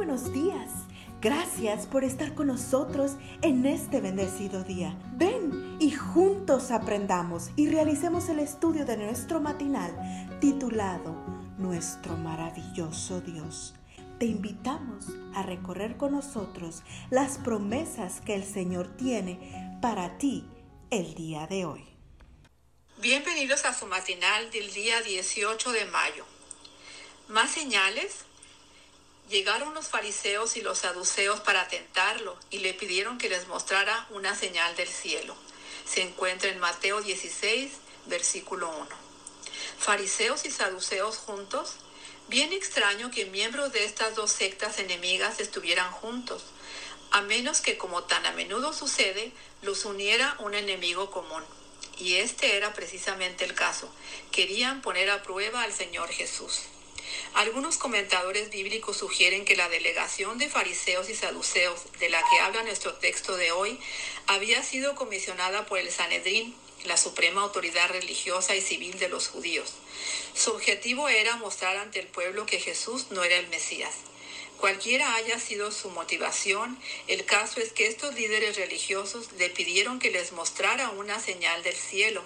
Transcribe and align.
buenos 0.00 0.32
días. 0.32 0.70
Gracias 1.20 1.84
por 1.84 2.04
estar 2.04 2.34
con 2.34 2.46
nosotros 2.46 3.16
en 3.42 3.66
este 3.66 4.00
bendecido 4.00 4.64
día. 4.64 4.96
Ven 5.12 5.76
y 5.78 5.90
juntos 5.90 6.70
aprendamos 6.70 7.50
y 7.54 7.68
realicemos 7.68 8.30
el 8.30 8.38
estudio 8.38 8.86
de 8.86 8.96
nuestro 8.96 9.42
matinal 9.42 9.94
titulado 10.40 11.12
Nuestro 11.58 12.16
maravilloso 12.16 13.20
Dios. 13.20 13.74
Te 14.18 14.24
invitamos 14.24 15.04
a 15.34 15.42
recorrer 15.42 15.98
con 15.98 16.12
nosotros 16.12 16.82
las 17.10 17.36
promesas 17.36 18.22
que 18.22 18.34
el 18.34 18.44
Señor 18.44 18.96
tiene 18.96 19.78
para 19.82 20.16
ti 20.16 20.46
el 20.90 21.14
día 21.14 21.46
de 21.46 21.66
hoy. 21.66 21.84
Bienvenidos 23.02 23.66
a 23.66 23.74
su 23.74 23.84
matinal 23.84 24.50
del 24.50 24.72
día 24.72 25.02
18 25.02 25.72
de 25.72 25.84
mayo. 25.84 26.24
Más 27.28 27.50
señales 27.50 28.24
Llegaron 29.30 29.74
los 29.74 29.86
fariseos 29.86 30.56
y 30.56 30.60
los 30.60 30.78
saduceos 30.78 31.38
para 31.38 31.68
tentarlo 31.68 32.36
y 32.50 32.58
le 32.58 32.74
pidieron 32.74 33.16
que 33.16 33.28
les 33.28 33.46
mostrara 33.46 34.08
una 34.10 34.34
señal 34.34 34.74
del 34.74 34.88
cielo. 34.88 35.36
Se 35.86 36.02
encuentra 36.02 36.50
en 36.50 36.58
Mateo 36.58 37.00
16, 37.00 37.70
versículo 38.06 38.68
1. 38.76 38.88
Fariseos 39.78 40.44
y 40.46 40.50
saduceos 40.50 41.18
juntos. 41.18 41.76
Bien 42.26 42.52
extraño 42.52 43.12
que 43.12 43.26
miembros 43.26 43.72
de 43.72 43.84
estas 43.84 44.16
dos 44.16 44.32
sectas 44.32 44.80
enemigas 44.80 45.38
estuvieran 45.38 45.92
juntos, 45.92 46.46
a 47.12 47.22
menos 47.22 47.60
que 47.60 47.78
como 47.78 48.02
tan 48.02 48.26
a 48.26 48.32
menudo 48.32 48.72
sucede, 48.72 49.30
los 49.62 49.84
uniera 49.84 50.34
un 50.40 50.54
enemigo 50.54 51.12
común. 51.12 51.44
Y 51.98 52.16
este 52.16 52.56
era 52.56 52.72
precisamente 52.72 53.44
el 53.44 53.54
caso. 53.54 53.88
Querían 54.32 54.82
poner 54.82 55.08
a 55.08 55.22
prueba 55.22 55.62
al 55.62 55.72
Señor 55.72 56.08
Jesús. 56.08 56.62
Algunos 57.34 57.78
comentadores 57.78 58.50
bíblicos 58.50 58.96
sugieren 58.96 59.44
que 59.44 59.56
la 59.56 59.68
delegación 59.68 60.36
de 60.38 60.48
fariseos 60.48 61.08
y 61.08 61.14
saduceos 61.14 61.80
de 62.00 62.08
la 62.08 62.22
que 62.28 62.40
habla 62.40 62.64
nuestro 62.64 62.94
texto 62.94 63.36
de 63.36 63.52
hoy 63.52 63.78
había 64.26 64.62
sido 64.64 64.96
comisionada 64.96 65.64
por 65.66 65.78
el 65.78 65.90
Sanedrín, 65.90 66.54
la 66.84 66.96
suprema 66.96 67.42
autoridad 67.42 67.88
religiosa 67.88 68.56
y 68.56 68.60
civil 68.60 68.98
de 68.98 69.08
los 69.08 69.28
judíos. 69.28 69.74
Su 70.34 70.50
objetivo 70.50 71.08
era 71.08 71.36
mostrar 71.36 71.76
ante 71.76 72.00
el 72.00 72.08
pueblo 72.08 72.46
que 72.46 72.58
Jesús 72.58 73.06
no 73.10 73.22
era 73.22 73.36
el 73.36 73.48
Mesías. 73.48 73.94
Cualquiera 74.58 75.14
haya 75.14 75.38
sido 75.38 75.70
su 75.70 75.88
motivación, 75.90 76.78
el 77.06 77.24
caso 77.24 77.60
es 77.60 77.72
que 77.72 77.86
estos 77.86 78.14
líderes 78.14 78.56
religiosos 78.56 79.32
le 79.38 79.50
pidieron 79.50 80.00
que 80.00 80.10
les 80.10 80.32
mostrara 80.32 80.90
una 80.90 81.20
señal 81.20 81.62
del 81.62 81.76
cielo. 81.76 82.22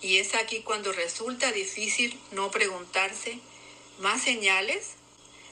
Y 0.00 0.16
es 0.16 0.34
aquí 0.34 0.62
cuando 0.62 0.92
resulta 0.92 1.52
difícil 1.52 2.18
no 2.32 2.50
preguntarse 2.50 3.38
¿Más 3.98 4.22
señales? 4.22 4.90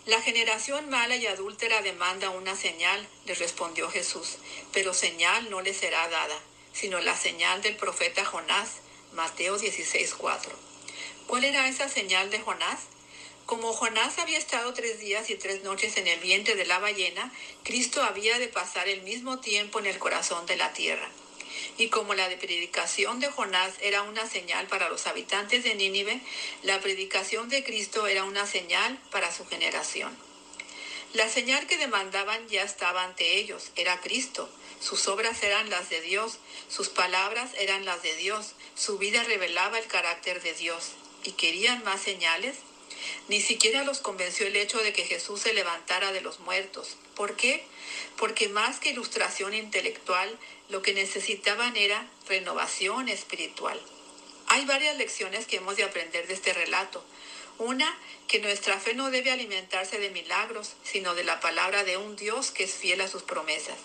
La 0.05 0.21
generación 0.21 0.91
mala 0.91 1.17
y 1.17 1.27
adúltera 1.27 1.81
demanda 1.81 2.29
una 2.29 2.55
señal, 2.55 3.09
le 3.25 3.35
respondió 3.35 3.89
Jesús, 3.89 4.37
pero 4.71 4.93
señal 4.93 5.49
no 5.49 5.63
le 5.63 5.73
será 5.73 6.07
dada, 6.11 6.39
sino 6.75 7.01
la 7.01 7.17
señal 7.17 7.63
del 7.63 7.77
profeta 7.77 8.23
Jonás, 8.23 8.83
Mateo 9.15 9.59
16:4. 9.59 10.51
¿Cuál 11.27 11.45
era 11.45 11.69
esa 11.69 11.89
señal 11.89 12.29
de 12.29 12.41
Jonás? 12.41 12.81
Como 13.47 13.73
Jonás 13.73 14.19
había 14.19 14.37
estado 14.37 14.75
tres 14.75 14.99
días 14.99 15.31
y 15.31 15.37
tres 15.37 15.63
noches 15.63 15.97
en 15.97 16.07
el 16.07 16.21
vientre 16.21 16.55
de 16.55 16.67
la 16.67 16.79
ballena, 16.79 17.33
Cristo 17.63 18.03
había 18.03 18.39
de 18.39 18.49
pasar 18.49 18.89
el 18.89 19.01
mismo 19.03 19.41
tiempo 19.41 19.79
en 19.79 19.87
el 19.87 19.99
corazón 19.99 20.45
de 20.45 20.57
la 20.57 20.75
tierra. 20.75 21.09
Y 21.79 21.89
como 21.89 22.15
la 22.15 22.29
predicación 22.39 23.21
de 23.21 23.31
Jonás 23.31 23.75
era 23.81 24.03
una 24.03 24.29
señal 24.29 24.67
para 24.67 24.89
los 24.89 25.07
habitantes 25.07 25.65
de 25.65 25.75
Nínive, 25.75 26.21
la 26.63 26.81
predicación 26.81 27.49
de 27.49 27.65
Cristo 27.65 28.07
era 28.07 28.25
una 28.25 28.47
señal 28.47 28.99
para 29.11 29.33
su 29.33 29.47
generación. 29.47 30.17
La 31.15 31.29
señal 31.29 31.67
que 31.67 31.79
demandaban 31.79 32.49
ya 32.49 32.63
estaba 32.63 33.05
ante 33.05 33.39
ellos, 33.39 33.71
era 33.77 34.01
Cristo. 34.01 34.51
Sus 34.81 35.07
obras 35.07 35.43
eran 35.43 35.71
las 35.71 35.89
de 35.89 36.01
Dios, 36.01 36.39
sus 36.69 36.89
palabras 36.89 37.51
eran 37.57 37.85
las 37.85 38.03
de 38.03 38.17
Dios, 38.17 38.55
su 38.75 38.99
vida 38.99 39.23
revelaba 39.23 39.79
el 39.79 39.87
carácter 39.87 40.43
de 40.43 40.55
Dios. 40.55 40.93
¿Y 41.23 41.33
querían 41.33 41.85
más 41.85 42.03
señales? 42.03 42.57
Ni 43.29 43.41
siquiera 43.41 43.85
los 43.85 44.01
convenció 44.01 44.47
el 44.47 44.57
hecho 44.57 44.79
de 44.79 44.93
que 44.93 45.05
Jesús 45.05 45.41
se 45.41 45.55
levantara 45.55 46.13
de 46.13 46.21
los 46.21 46.41
muertos. 46.41 46.97
¿Por 47.15 47.37
qué? 47.37 47.65
Porque 48.19 48.49
más 48.49 48.81
que 48.81 48.91
ilustración 48.91 49.55
intelectual, 49.55 50.39
lo 50.69 50.83
que 50.83 50.93
necesitaban 50.93 51.77
era 51.77 52.07
renovación 52.29 53.09
espiritual. 53.09 53.81
Hay 54.49 54.67
varias 54.67 54.97
lecciones 54.99 55.47
que 55.47 55.57
hemos 55.57 55.77
de 55.77 55.85
aprender 55.85 56.27
de 56.27 56.35
este 56.35 56.53
relato. 56.53 57.03
Una, 57.59 57.99
que 58.29 58.41
nuestra 58.41 58.79
fe 58.79 58.95
no 58.95 59.11
debe 59.11 59.31
alimentarse 59.31 59.99
de 59.99 60.11
milagros, 60.11 60.75
sino 60.83 61.15
de 61.15 61.25
la 61.25 61.41
palabra 61.41 61.85
de 61.85 61.97
un 61.97 62.17
Dios 62.17 62.51
que 62.51 62.65
es 62.65 62.75
fiel 62.75 63.01
a 63.01 63.09
sus 63.09 63.23
promesas. 63.23 63.79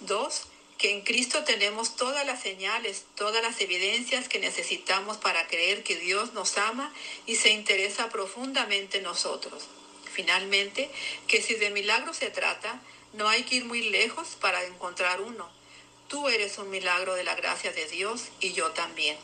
Dos, 0.00 0.44
que 0.78 0.92
en 0.92 1.02
Cristo 1.02 1.42
tenemos 1.42 1.96
todas 1.96 2.24
las 2.24 2.40
señales, 2.40 3.04
todas 3.16 3.42
las 3.42 3.60
evidencias 3.60 4.28
que 4.28 4.38
necesitamos 4.38 5.16
para 5.16 5.48
creer 5.48 5.82
que 5.82 5.96
Dios 5.96 6.32
nos 6.34 6.56
ama 6.56 6.94
y 7.26 7.34
se 7.34 7.50
interesa 7.50 8.08
profundamente 8.08 8.98
en 8.98 9.04
nosotros. 9.04 9.66
Finalmente, 10.12 10.88
que 11.26 11.42
si 11.42 11.54
de 11.54 11.70
milagros 11.70 12.16
se 12.16 12.30
trata, 12.30 12.80
no 13.12 13.28
hay 13.28 13.42
que 13.42 13.56
ir 13.56 13.64
muy 13.64 13.90
lejos 13.90 14.36
para 14.40 14.64
encontrar 14.64 15.20
uno. 15.20 15.50
Tú 16.06 16.28
eres 16.28 16.58
un 16.58 16.70
milagro 16.70 17.14
de 17.14 17.24
la 17.24 17.34
gracia 17.34 17.72
de 17.72 17.86
Dios 17.86 18.28
y 18.40 18.52
yo 18.52 18.70
también. 18.70 19.16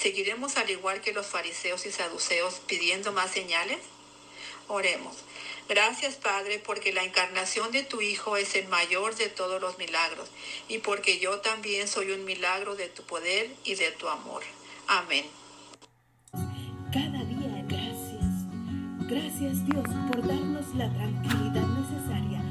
¿Seguiremos 0.00 0.56
al 0.56 0.70
igual 0.70 1.00
que 1.00 1.12
los 1.12 1.26
fariseos 1.26 1.84
y 1.84 1.92
saduceos 1.92 2.60
pidiendo 2.66 3.12
más 3.12 3.32
señales? 3.32 3.78
Oremos. 4.68 5.16
Gracias 5.68 6.16
Padre 6.16 6.58
porque 6.58 6.92
la 6.92 7.04
encarnación 7.04 7.70
de 7.72 7.82
tu 7.82 8.00
Hijo 8.00 8.36
es 8.36 8.54
el 8.54 8.68
mayor 8.68 9.14
de 9.16 9.28
todos 9.28 9.60
los 9.60 9.78
milagros 9.78 10.28
y 10.68 10.78
porque 10.78 11.18
yo 11.18 11.40
también 11.40 11.88
soy 11.88 12.12
un 12.12 12.24
milagro 12.24 12.74
de 12.76 12.88
tu 12.88 13.02
poder 13.04 13.50
y 13.64 13.74
de 13.74 13.90
tu 13.92 14.08
amor. 14.08 14.42
Amén. 14.86 15.26
Cada 16.92 17.24
día 17.24 17.64
gracias. 17.68 18.22
Gracias 19.08 19.66
Dios 19.66 19.86
por 20.10 20.26
darnos 20.26 20.74
la 20.74 20.92
tranquilidad 20.92 21.66
necesaria 21.66 22.42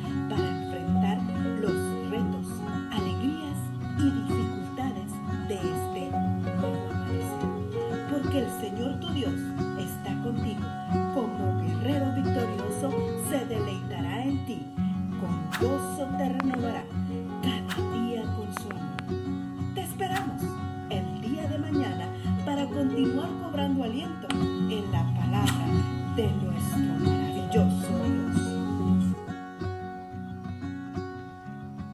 aliento 23.79 24.27
en 24.69 24.91
la 24.91 25.03
palabra 25.15 25.65
de 26.15 26.29
nuestro 26.43 27.00